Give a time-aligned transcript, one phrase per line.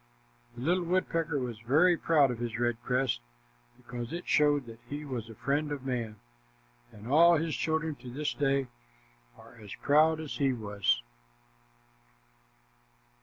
[0.55, 3.21] '"The little woodpecker was very proud of his red crest
[3.77, 6.15] because it showed that he was the friend of man,
[6.91, 8.65] and all his children to this day
[9.37, 11.03] are as proud as he was.